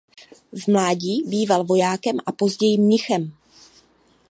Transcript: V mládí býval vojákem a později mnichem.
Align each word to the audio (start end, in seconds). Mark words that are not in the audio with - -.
V 0.53 0.67
mládí 0.67 1.23
býval 1.27 1.63
vojákem 1.63 2.17
a 2.25 2.31
později 2.31 2.77
mnichem. 2.77 3.33